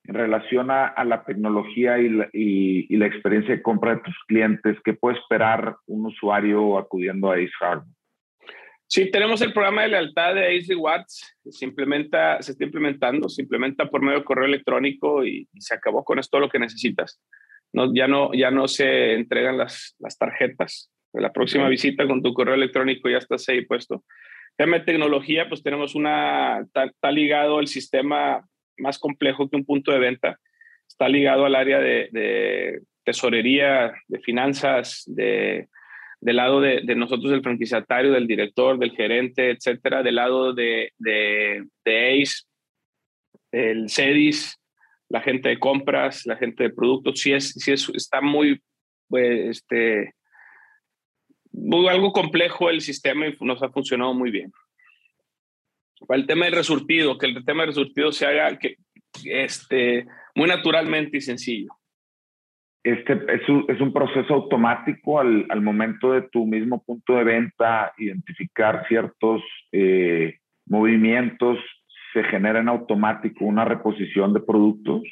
en 0.09 0.15
relación 0.15 0.71
a, 0.71 1.03
la 1.03 1.23
tecnología 1.23 1.99
y 1.99 2.09
la, 2.09 3.05
experiencia 3.05 3.55
de 3.55 3.61
compra 3.61 3.95
de 3.95 4.01
tus 4.01 4.15
clientes? 4.27 4.77
¿Qué 4.83 4.93
puede 4.93 5.19
esperar 5.19 5.75
un 5.85 6.07
usuario 6.07 6.79
acudiendo 6.79 7.29
a 7.29 7.35
Ace 7.35 7.51
Hardware? 7.59 7.93
Sí, 8.87 9.11
tenemos 9.11 9.39
el 9.43 9.53
programa 9.53 9.83
de 9.83 9.89
lealtad 9.89 10.33
de 10.33 10.57
Ace 10.57 10.73
Rewards. 10.73 11.37
Se, 11.51 11.63
implementa, 11.63 12.41
se 12.41 12.53
está 12.53 12.63
implementando, 12.63 13.29
se 13.29 13.43
implementa 13.43 13.87
por 13.87 14.01
medio 14.01 14.17
de 14.17 14.25
correo 14.25 14.45
electrónico 14.45 15.23
y, 15.23 15.47
se 15.59 15.75
acabó 15.75 16.03
con 16.03 16.17
esto 16.17 16.39
lo 16.39 16.49
que 16.49 16.57
necesitas. 16.57 17.21
No, 17.73 17.93
ya, 17.93 18.07
no, 18.07 18.33
ya 18.33 18.51
no 18.51 18.67
se 18.67 19.13
entregan 19.13 19.57
las, 19.57 19.95
las 19.99 20.17
tarjetas. 20.17 20.91
La 21.13 21.31
próxima 21.31 21.67
visita 21.67 22.07
con 22.07 22.21
tu 22.21 22.33
correo 22.33 22.55
electrónico 22.55 23.09
ya 23.09 23.17
estás 23.17 23.47
ahí 23.49 23.65
puesto. 23.65 24.03
Tema 24.57 24.79
de 24.79 24.85
tecnología, 24.85 25.47
pues 25.47 25.63
tenemos 25.63 25.95
una, 25.95 26.59
está 26.61 27.11
ligado 27.11 27.59
el 27.59 27.67
sistema 27.67 28.45
más 28.77 28.99
complejo 28.99 29.49
que 29.49 29.55
un 29.55 29.65
punto 29.65 29.91
de 29.91 29.99
venta. 29.99 30.39
Está 30.87 31.07
ligado 31.07 31.45
al 31.45 31.55
área 31.55 31.79
de, 31.79 32.81
tesorería, 33.03 33.93
de 34.07 34.19
finanzas, 34.19 35.03
de, 35.07 35.69
del 36.19 36.35
lado 36.35 36.61
de, 36.61 36.83
nosotros, 36.95 37.31
del 37.31 37.41
franquiciatario, 37.41 38.11
del 38.11 38.27
director, 38.27 38.77
del 38.77 38.91
gerente, 38.91 39.51
etcétera, 39.51 40.03
del 40.03 40.15
lado 40.15 40.53
de, 40.53 40.91
de, 40.97 41.63
ACE, 41.85 42.43
el 43.51 43.89
CEDIS, 43.89 44.58
la 45.09 45.21
gente 45.21 45.49
de 45.49 45.59
compras, 45.59 46.25
la 46.25 46.37
gente 46.37 46.63
de 46.63 46.69
productos, 46.69 47.19
sí, 47.19 47.33
es, 47.33 47.49
sí 47.49 47.71
es, 47.71 47.89
está 47.89 48.21
muy, 48.21 48.61
pues, 49.07 49.57
este, 49.57 50.13
muy, 51.51 51.87
algo 51.87 52.13
complejo 52.13 52.69
el 52.69 52.81
sistema 52.81 53.27
y 53.27 53.35
nos 53.41 53.61
ha 53.63 53.69
funcionado 53.69 54.13
muy 54.13 54.29
bien. 54.29 54.51
Para 56.07 56.21
el 56.21 56.27
tema 56.27 56.45
del 56.45 56.53
resurtido, 56.53 57.17
que 57.17 57.25
el 57.25 57.43
tema 57.43 57.63
del 57.63 57.69
resurtido 57.69 58.11
se 58.11 58.25
haga 58.25 58.57
que, 58.57 58.75
este, 59.25 60.05
muy 60.35 60.47
naturalmente 60.47 61.17
y 61.17 61.21
sencillo. 61.21 61.73
Este 62.83 63.13
es 63.13 63.49
un, 63.49 63.65
es 63.67 63.81
un 63.81 63.91
proceso 63.91 64.33
automático 64.33 65.19
al, 65.19 65.45
al, 65.49 65.61
momento 65.61 66.13
de 66.13 66.21
tu 66.21 66.45
mismo 66.45 66.81
punto 66.81 67.15
de 67.15 67.25
venta, 67.25 67.93
identificar 67.97 68.87
ciertos 68.87 69.41
eh, 69.73 70.37
movimientos, 70.65 71.57
se 72.13 72.23
genera 72.23 72.59
en 72.59 72.69
automático 72.69 73.45
una 73.45 73.65
reposición 73.65 74.33
de 74.33 74.41
productos. 74.41 75.03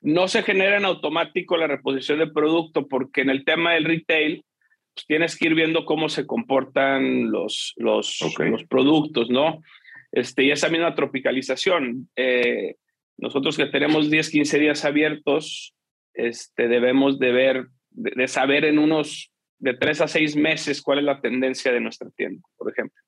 No 0.00 0.28
se 0.28 0.42
genera 0.42 0.76
en 0.76 0.84
automático 0.84 1.56
la 1.56 1.66
reposición 1.66 2.18
de 2.18 2.28
producto 2.28 2.86
porque 2.86 3.22
en 3.22 3.30
el 3.30 3.44
tema 3.44 3.72
del 3.72 3.84
retail 3.84 4.44
pues 4.94 5.06
tienes 5.06 5.36
que 5.36 5.46
ir 5.46 5.54
viendo 5.54 5.84
cómo 5.84 6.08
se 6.08 6.26
comportan 6.26 7.30
los, 7.30 7.74
los, 7.76 8.18
los 8.38 8.64
productos, 8.64 9.30
¿no? 9.30 9.60
Este, 10.12 10.44
y 10.44 10.50
esa 10.50 10.68
misma 10.68 10.94
tropicalización. 10.94 12.08
Eh, 12.16 12.76
nosotros 13.16 13.56
que 13.56 13.66
tenemos 13.66 14.10
10, 14.10 14.30
15 14.30 14.58
días 14.58 14.84
abiertos, 14.84 15.74
este, 16.14 16.68
debemos 16.68 17.18
de 17.18 17.32
ver, 17.32 17.66
de, 17.90 18.28
saber 18.28 18.64
en 18.64 18.78
unos 18.78 19.32
de 19.58 19.74
3 19.74 20.00
a 20.02 20.08
6 20.08 20.36
meses 20.36 20.82
cuál 20.82 20.98
es 20.98 21.04
la 21.04 21.20
tendencia 21.20 21.72
de 21.72 21.80
nuestra 21.80 22.10
tienda, 22.10 22.46
por 22.56 22.70
ejemplo. 22.70 23.00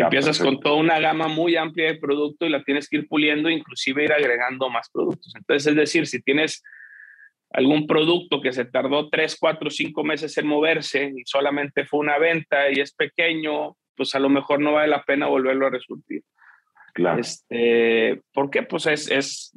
Empiezas 0.00 0.38
con 0.38 0.60
toda 0.60 0.76
una 0.76 0.98
gama 0.98 1.28
muy 1.28 1.56
amplia 1.56 1.92
de 1.92 1.98
producto 1.98 2.46
y 2.46 2.50
la 2.50 2.62
tienes 2.62 2.88
que 2.88 2.96
ir 2.96 3.08
puliendo, 3.08 3.50
inclusive 3.50 4.04
ir 4.04 4.12
agregando 4.12 4.70
más 4.70 4.90
productos. 4.90 5.34
Entonces, 5.36 5.66
es 5.66 5.76
decir, 5.76 6.06
si 6.06 6.22
tienes 6.22 6.62
algún 7.50 7.86
producto 7.86 8.40
que 8.40 8.52
se 8.52 8.64
tardó 8.64 9.10
3, 9.10 9.36
4, 9.38 9.70
5 9.70 10.04
meses 10.04 10.36
en 10.38 10.46
moverse 10.46 11.12
y 11.14 11.22
solamente 11.26 11.84
fue 11.84 12.00
una 12.00 12.18
venta 12.18 12.70
y 12.70 12.80
es 12.80 12.94
pequeño, 12.94 13.76
pues 13.96 14.14
a 14.14 14.18
lo 14.18 14.28
mejor 14.28 14.60
no 14.60 14.72
vale 14.72 14.88
la 14.88 15.02
pena 15.02 15.26
volverlo 15.26 15.66
a 15.66 15.70
resurtir. 15.70 16.22
Claro. 16.94 17.20
Este, 17.20 18.20
¿Por 18.32 18.50
qué? 18.50 18.62
Pues 18.62 18.86
es, 18.86 19.10
es 19.10 19.56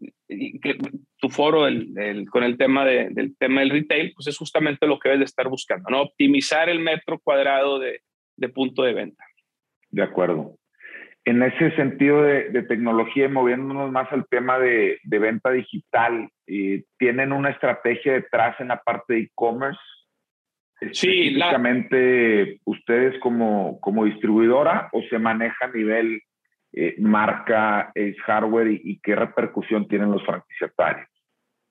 tu 1.17 1.29
foro 1.29 1.67
el, 1.67 2.25
con 2.29 2.43
el 2.43 2.57
tema 2.57 2.85
del 2.85 3.35
tema 3.37 3.61
del 3.61 3.69
retail, 3.69 4.13
pues 4.13 4.27
es 4.27 4.37
justamente 4.37 4.87
lo 4.87 4.99
que 4.99 5.09
debes 5.09 5.19
de 5.19 5.25
estar 5.25 5.47
buscando, 5.49 5.89
¿no? 5.89 6.01
Optimizar 6.01 6.69
el 6.69 6.79
metro 6.79 7.19
cuadrado 7.19 7.79
de, 7.79 8.01
de 8.37 8.49
punto 8.49 8.83
de 8.83 8.93
venta. 8.93 9.23
De 9.95 10.03
acuerdo. 10.03 10.57
En 11.23 11.41
ese 11.41 11.73
sentido 11.77 12.21
de, 12.21 12.49
de 12.49 12.63
tecnología, 12.63 13.29
moviéndonos 13.29 13.93
más 13.93 14.11
al 14.11 14.27
tema 14.27 14.59
de, 14.59 14.99
de 15.03 15.19
venta 15.19 15.51
digital, 15.51 16.27
eh, 16.47 16.83
¿tienen 16.99 17.31
una 17.31 17.51
estrategia 17.51 18.11
detrás 18.11 18.59
en 18.59 18.67
la 18.67 18.81
parte 18.81 19.13
de 19.13 19.19
e-commerce? 19.21 19.79
Sí, 20.91 21.29
la... 21.31 21.57
ustedes 22.65 23.17
como, 23.21 23.79
como 23.79 24.03
distribuidora 24.03 24.89
o 24.91 25.01
se 25.09 25.17
maneja 25.17 25.65
a 25.65 25.71
nivel 25.71 26.21
eh, 26.73 26.95
marca 26.99 27.93
es 27.95 28.19
hardware 28.23 28.67
y, 28.83 28.99
qué 29.01 29.15
repercusión 29.15 29.87
tienen 29.87 30.11
los 30.11 30.25
franquiciatarios? 30.25 31.07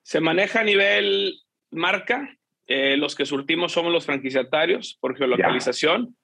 Se 0.01 0.19
maneja 0.19 0.61
a 0.61 0.63
nivel 0.63 1.31
marca. 1.69 2.27
Eh, 2.65 2.97
los 2.97 3.15
que 3.15 3.27
surtimos 3.27 3.73
somos 3.73 3.93
los 3.93 4.07
franquiciatarios 4.07 4.97
por 4.99 5.15
geolocalización. 5.15 6.15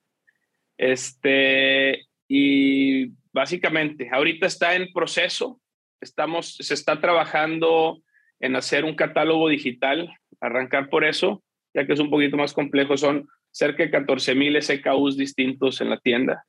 Este, 0.82 2.08
y 2.28 3.12
básicamente, 3.32 4.10
ahorita 4.12 4.48
está 4.48 4.76
en 4.76 4.92
proceso. 4.92 5.62
Estamos, 6.02 6.56
se 6.56 6.74
está 6.74 7.00
trabajando 7.00 8.02
en 8.40 8.56
hacer 8.56 8.84
un 8.84 8.96
catálogo 8.96 9.48
digital, 9.48 10.12
arrancar 10.40 10.90
por 10.90 11.06
eso, 11.06 11.44
ya 11.76 11.86
que 11.86 11.94
es 11.94 12.00
un 12.00 12.10
poquito 12.10 12.36
más 12.36 12.54
complejo. 12.54 12.98
Son 12.98 13.28
cerca 13.52 13.84
de 13.84 13.92
14 13.92 14.34
mil 14.34 14.60
SKUs 14.60 15.18
distintos 15.18 15.82
en 15.82 15.92
la 15.92 16.00
tienda. 16.00 16.46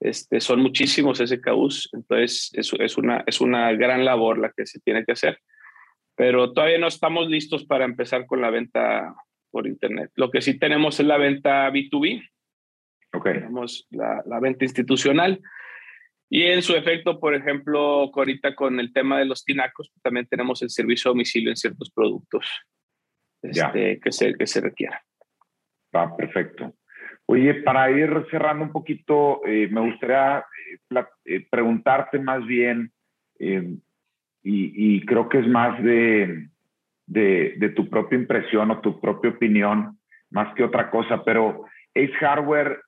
Este, 0.00 0.40
son 0.40 0.60
muchísimos 0.60 1.18
SKUs, 1.18 1.88
entonces 1.94 2.50
es, 2.52 2.74
es, 2.78 2.98
una, 2.98 3.24
es 3.26 3.40
una 3.40 3.72
gran 3.72 4.04
labor 4.04 4.36
la 4.36 4.52
que 4.54 4.66
se 4.66 4.80
tiene 4.80 5.04
que 5.04 5.12
hacer, 5.12 5.38
pero 6.14 6.52
todavía 6.52 6.78
no 6.78 6.88
estamos 6.88 7.28
listos 7.28 7.64
para 7.64 7.84
empezar 7.84 8.26
con 8.26 8.42
la 8.42 8.50
venta 8.50 9.14
por 9.50 9.66
Internet. 9.66 10.10
Lo 10.16 10.30
que 10.30 10.42
sí 10.42 10.58
tenemos 10.58 10.98
es 10.98 11.06
la 11.06 11.18
venta 11.18 11.70
B2B, 11.70 12.28
Okay. 13.12 13.34
Tenemos 13.34 13.86
la, 13.90 14.22
la, 14.26 14.40
venta 14.40 14.64
institucional. 14.64 15.40
Y 16.30 16.44
en 16.44 16.62
su 16.62 16.74
efecto, 16.74 17.20
por 17.20 17.34
ejemplo, 17.34 18.10
ahorita 18.14 18.54
con 18.54 18.80
el 18.80 18.92
tema 18.92 19.18
de 19.18 19.26
los 19.26 19.44
tinacos, 19.44 19.92
también 20.02 20.26
tenemos 20.26 20.62
el 20.62 20.70
servicio 20.70 21.10
a 21.10 21.12
domicilio 21.12 21.50
en 21.50 21.56
ciertos 21.56 21.90
productos 21.90 22.46
este, 23.42 24.00
que, 24.00 24.12
se, 24.12 24.34
que 24.34 24.46
se 24.46 24.60
requiera. 24.62 25.02
Va, 25.94 26.16
perfecto. 26.16 26.74
Oye, 27.26 27.54
para 27.62 27.90
ir 27.90 28.26
cerrando 28.30 28.64
un 28.64 28.72
poquito, 28.72 29.44
eh, 29.46 29.68
me 29.70 29.82
gustaría 29.82 30.38
eh, 30.38 31.04
eh, 31.26 31.46
preguntarte 31.50 32.18
más 32.18 32.44
bien, 32.46 32.92
y, 33.38 33.80
y, 34.44 35.04
creo 35.04 35.28
que 35.28 35.40
es 35.40 35.48
más 35.48 35.82
de, 35.82 36.48
de, 37.06 37.54
de, 37.56 37.68
tu 37.70 37.90
propia 37.90 38.18
impresión 38.18 38.70
o 38.70 38.80
tu 38.80 39.00
propia 39.00 39.32
opinión, 39.32 39.98
más 40.30 40.54
que 40.54 40.62
otra 40.62 40.90
cosa, 40.90 41.24
pero 41.24 41.64
Ace 41.94 42.12
Hardware, 42.20 42.80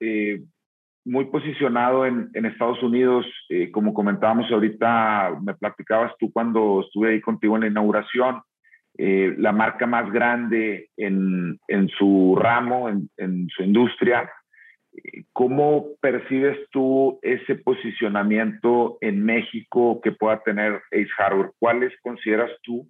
muy 1.04 1.26
posicionado 1.26 2.06
en, 2.06 2.30
en 2.34 2.46
Estados 2.46 2.82
Unidos, 2.82 3.26
como 3.72 3.92
comentábamos 3.92 4.50
ahorita, 4.50 5.38
me 5.42 5.54
platicabas 5.54 6.12
tú 6.18 6.32
cuando 6.32 6.80
estuve 6.80 7.10
ahí 7.10 7.20
contigo 7.20 7.56
en 7.56 7.62
la 7.62 7.68
inauguración, 7.68 8.42
eh, 8.96 9.34
la 9.38 9.50
marca 9.50 9.86
más 9.86 10.10
grande 10.12 10.88
en, 10.96 11.58
en 11.66 11.88
su 11.88 12.38
ramo, 12.40 12.88
en, 12.88 13.10
en, 13.16 13.48
su 13.48 13.64
industria. 13.64 14.30
¿Cómo 15.32 15.86
percibes 16.00 16.70
tú 16.70 17.18
ese 17.22 17.56
posicionamiento 17.56 18.96
en 19.00 19.24
México 19.24 20.00
que 20.00 20.12
pueda 20.12 20.40
tener 20.44 20.80
Ace 20.92 21.08
Hardware? 21.18 21.50
¿Cuáles 21.58 21.92
consideras 22.02 22.52
tú 22.62 22.86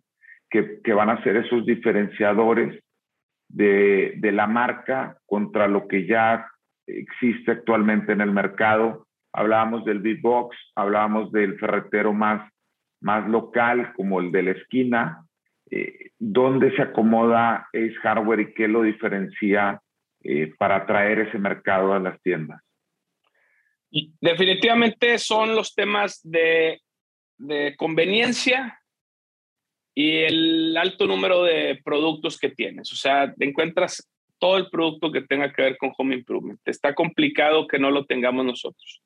que, 0.51 0.83
que 0.85 0.93
van 0.93 1.09
a 1.09 1.23
ser 1.23 1.37
esos 1.37 1.65
diferenciadores 1.65 2.79
de, 3.55 4.31
la 4.33 4.47
marca 4.47 5.19
contra 5.27 5.69
lo 5.69 5.87
que 5.87 6.07
ya 6.07 6.51
existe 6.87 7.53
actualmente 7.53 8.13
en 8.13 8.21
el 8.21 8.33
mercado? 8.33 9.07
Hablábamos 9.33 9.85
del 9.85 10.01
big 10.01 10.21
box, 10.21 10.57
hablábamos 10.75 11.33
del 11.33 11.59
ferretero 11.59 12.13
más, 12.13 12.51
más 13.01 13.29
local 13.29 13.93
como 13.95 14.21
el 14.21 14.33
de 14.33 14.43
la 14.43 14.51
esquina, 14.53 15.25
eh, 15.71 16.11
dónde 16.19 16.75
se 16.77 16.83
acomoda 16.83 17.69
Ace 17.73 17.95
Hardware 18.03 18.41
y 18.41 18.55
qué 18.55 18.69
lo 18.69 18.83
diferencia 18.83 19.81
eh, 20.23 20.53
para 20.59 20.77
atraer 20.77 21.21
ese 21.21 21.39
mercado 21.39 21.93
a 21.93 21.99
las 21.99 22.21
tiendas. 22.23 22.61
Definitivamente 24.21 25.19
son 25.19 25.55
los 25.55 25.75
temas 25.75 26.21
de 26.23 26.81
conveniencia 27.77 28.79
y 29.95 30.19
el 30.19 30.77
alto 30.77 31.07
número 31.07 31.45
de 31.45 31.81
productos 31.85 32.39
que 32.39 32.51
tienes. 32.51 32.93
O 32.93 32.97
sea, 32.97 33.33
encuentras 33.39 34.11
todo 34.39 34.57
el 34.57 34.69
producto 34.69 35.13
que 35.13 35.23
tenga 35.23 35.53
que 35.53 35.63
ver 35.63 35.77
con 35.79 35.93
home 35.97 36.17
improvement. 36.17 36.61
Está 36.65 36.95
complicado 36.95 37.67
que 37.67 37.79
no 37.79 37.91
lo 37.91 38.05
tengamos 38.05 38.45
nosotros. 38.45 39.03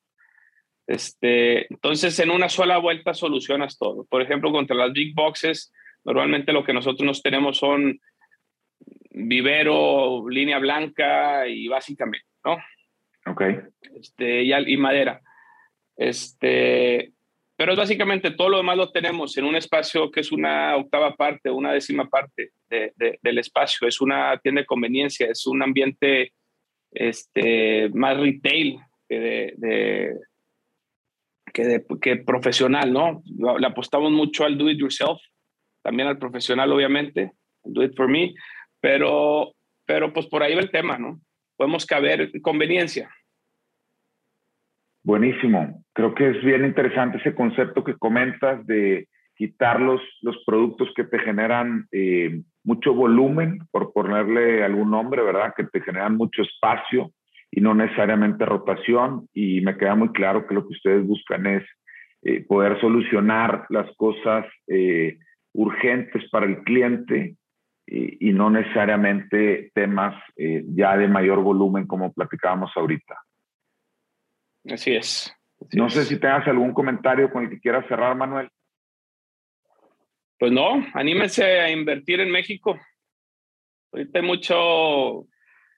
Este, 0.87 1.71
entonces, 1.71 2.19
en 2.19 2.31
una 2.31 2.49
sola 2.49 2.79
vuelta 2.79 3.13
solucionas 3.13 3.77
todo. 3.77 4.05
Por 4.05 4.21
ejemplo, 4.21 4.51
contra 4.51 4.75
las 4.75 4.91
big 4.91 5.13
boxes, 5.13 5.71
Normalmente 6.03 6.53
lo 6.53 6.63
que 6.63 6.73
nosotros 6.73 7.05
nos 7.05 7.21
tenemos 7.21 7.57
son 7.57 7.99
vivero, 9.11 10.27
línea 10.29 10.59
blanca 10.59 11.47
y 11.47 11.67
básicamente, 11.67 12.25
¿no? 12.45 12.57
Ok. 13.31 13.43
Este, 13.99 14.43
y, 14.43 14.53
y 14.53 14.77
madera. 14.77 15.21
Este, 15.97 17.11
pero 17.59 17.73
es 17.73 17.77
básicamente 17.77 18.31
todo 18.31 18.47
lo 18.47 18.57
demás 18.59 18.77
lo 18.77 18.89
tenemos 18.89 19.37
en 19.37 19.43
un 19.43 19.53
espacio 19.53 20.09
que 20.09 20.21
es 20.21 20.31
una 20.31 20.77
octava 20.77 21.13
parte, 21.17 21.51
una 21.51 21.73
décima 21.73 22.07
parte 22.07 22.51
de, 22.69 23.19
del 23.21 23.37
espacio. 23.37 23.85
Es 23.85 23.99
una 23.99 24.37
tienda 24.37 24.61
de 24.61 24.65
conveniencia, 24.65 25.27
es 25.27 25.45
un 25.45 25.61
ambiente 25.61 26.31
este, 26.89 27.89
más 27.89 28.15
retail 28.15 28.79
que 29.09 29.19
de, 29.57 30.13
que, 31.53 31.83
que 32.01 32.15
profesional, 32.15 32.93
¿no? 32.93 33.21
Le 33.59 33.67
apostamos 33.67 34.09
mucho 34.09 34.45
al 34.45 34.57
do 34.57 34.69
it 34.69 34.79
yourself 34.79 35.19
también 35.81 36.07
al 36.07 36.17
profesional, 36.17 36.71
obviamente, 36.71 37.33
do 37.65 37.83
it 37.83 37.91
for 37.93 38.07
me, 38.07 38.35
pero, 38.79 39.53
pero 39.85 40.13
pues 40.13 40.27
por 40.27 40.43
ahí 40.43 40.55
va 40.55 40.61
el 40.61 40.71
tema, 40.71 40.97
¿no? 40.97 41.19
Podemos 41.57 41.85
caber 41.85 42.31
conveniencia. 42.41 43.09
Buenísimo. 45.03 45.83
Creo 45.93 46.13
que 46.13 46.29
es 46.29 46.43
bien 46.43 46.65
interesante 46.65 47.17
ese 47.17 47.33
concepto 47.33 47.83
que 47.83 47.95
comentas 47.95 48.65
de 48.65 49.07
quitar 49.39 49.79
los, 49.79 50.01
los 50.21 50.35
productos 50.45 50.89
que 50.95 51.05
te 51.05 51.17
generan 51.19 51.87
eh, 51.93 52.41
mucho 52.65 52.93
volumen, 52.93 53.59
por 53.71 53.93
ponerle 53.93 54.65
algún 54.65 54.91
nombre, 54.91 55.23
¿verdad? 55.23 55.53
Que 55.55 55.63
te 55.63 55.79
generan 55.79 56.17
mucho 56.17 56.41
espacio 56.41 57.11
y 57.49 57.61
no 57.61 57.73
necesariamente 57.73 58.45
rotación. 58.45 59.29
Y 59.33 59.61
me 59.61 59.77
queda 59.77 59.95
muy 59.95 60.09
claro 60.09 60.45
que 60.45 60.53
lo 60.53 60.67
que 60.67 60.73
ustedes 60.73 61.07
buscan 61.07 61.47
es 61.47 61.63
eh, 62.23 62.43
poder 62.45 62.81
solucionar 62.81 63.65
las 63.69 63.89
cosas 63.95 64.45
eh, 64.67 65.17
urgentes 65.53 66.29
para 66.29 66.45
el 66.45 66.61
cliente 66.63 67.35
y, 67.87 68.33
no 68.33 68.51
necesariamente 68.51 69.71
temas 69.73 70.13
ya 70.37 70.95
de 70.95 71.07
mayor 71.07 71.39
volumen 71.39 71.87
como 71.87 72.13
platicábamos 72.13 72.71
ahorita. 72.75 73.15
Así 74.65 74.95
es. 74.95 75.33
no 75.73 75.89
sé 75.89 76.05
si 76.05 76.19
tengas 76.19 76.47
algún 76.47 76.73
comentario 76.73 77.31
con 77.31 77.43
el 77.43 77.49
que 77.49 77.59
quieras 77.59 77.85
cerrar, 77.87 78.15
Manuel. 78.15 78.49
Pues 80.37 80.51
no, 80.51 80.85
anímense 80.93 81.43
a 81.59 81.69
invertir 81.69 82.21
en 82.21 82.31
México. 82.31 82.79
Ahorita 83.91 84.19
hay 84.19 84.25
mucho 84.25 85.27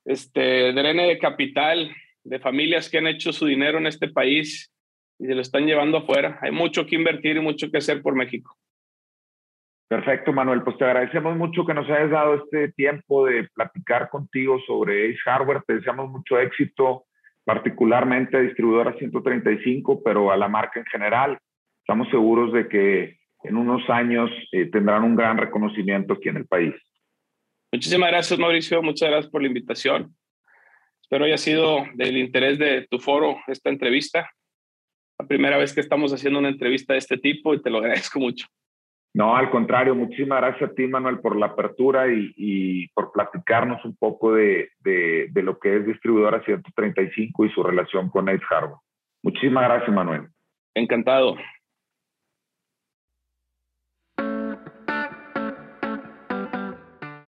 este, 0.05 0.71
drene 0.73 1.07
de 1.07 1.17
capital 1.17 1.91
de 2.23 2.39
familias 2.39 2.89
que 2.89 2.99
han 2.99 3.07
hecho 3.07 3.33
su 3.33 3.45
dinero 3.47 3.79
en 3.79 3.87
este 3.87 4.09
país 4.09 4.71
y 5.17 5.25
se 5.25 5.35
lo 5.35 5.41
están 5.41 5.65
llevando 5.65 5.99
afuera. 5.99 6.37
Hay 6.41 6.51
mucho 6.51 6.85
que 6.85 6.95
invertir 6.95 7.37
y 7.37 7.41
mucho 7.41 7.71
que 7.71 7.77
hacer 7.77 8.01
por 8.01 8.15
México. 8.15 8.55
Perfecto, 9.87 10.31
Manuel. 10.31 10.63
Pues 10.63 10.77
te 10.77 10.85
agradecemos 10.85 11.35
mucho 11.35 11.65
que 11.65 11.73
nos 11.73 11.89
hayas 11.89 12.11
dado 12.11 12.35
este 12.35 12.71
tiempo 12.71 13.25
de 13.25 13.49
platicar 13.53 14.09
contigo 14.09 14.59
sobre 14.65 15.09
Ace 15.09 15.19
Hardware. 15.25 15.63
Te 15.67 15.73
deseamos 15.75 16.09
mucho 16.09 16.39
éxito, 16.39 17.05
particularmente 17.43 18.37
a 18.37 18.41
Distribuidora 18.41 18.93
135, 18.97 20.01
pero 20.03 20.31
a 20.31 20.37
la 20.37 20.47
marca 20.47 20.79
en 20.79 20.85
general. 20.85 21.37
Estamos 21.79 22.09
seguros 22.09 22.53
de 22.53 22.67
que 22.67 23.17
en 23.43 23.57
unos 23.57 23.89
años 23.89 24.29
eh, 24.51 24.67
tendrán 24.67 25.03
un 25.03 25.15
gran 25.15 25.37
reconocimiento 25.37 26.13
aquí 26.13 26.29
en 26.29 26.37
el 26.37 26.45
país. 26.45 26.73
Muchísimas 27.71 28.11
gracias, 28.11 28.39
Mauricio. 28.39 28.81
Muchas 28.83 29.09
gracias 29.09 29.31
por 29.31 29.41
la 29.41 29.47
invitación. 29.47 30.15
Espero 31.01 31.25
haya 31.25 31.37
sido 31.37 31.85
del 31.95 32.17
interés 32.17 32.59
de 32.59 32.87
tu 32.89 32.99
foro 32.99 33.37
esta 33.47 33.69
entrevista. 33.69 34.29
La 35.19 35.27
primera 35.27 35.57
vez 35.57 35.73
que 35.73 35.81
estamos 35.81 36.13
haciendo 36.13 36.39
una 36.39 36.49
entrevista 36.49 36.93
de 36.93 36.99
este 36.99 37.17
tipo 37.17 37.53
y 37.53 37.61
te 37.61 37.69
lo 37.69 37.79
agradezco 37.79 38.19
mucho. 38.19 38.47
No, 39.13 39.35
al 39.35 39.49
contrario, 39.49 39.93
muchísimas 39.93 40.39
gracias 40.39 40.69
a 40.69 40.73
ti, 40.73 40.87
Manuel, 40.87 41.19
por 41.19 41.35
la 41.35 41.47
apertura 41.47 42.05
y, 42.07 42.87
por 42.93 43.11
platicarnos 43.11 43.83
un 43.83 43.95
poco 43.97 44.33
de, 44.33 44.69
de, 44.79 45.29
lo 45.43 45.59
que 45.59 45.77
es 45.77 45.85
Distribuidora 45.85 46.43
135 46.43 47.45
y 47.45 47.49
su 47.49 47.61
relación 47.61 48.09
con 48.09 48.29
Ace 48.29 48.43
Harbor. 48.49 48.77
Muchísimas 49.21 49.65
gracias, 49.65 49.93
Manuel. 49.93 50.27
Encantado. 50.73 51.35